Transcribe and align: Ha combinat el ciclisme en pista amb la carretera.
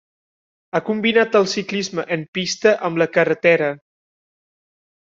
Ha 0.71 0.81
combinat 0.87 1.37
el 1.41 1.45
ciclisme 1.51 2.07
en 2.17 2.25
pista 2.39 2.75
amb 2.91 3.05
la 3.05 3.11
carretera. 3.19 3.71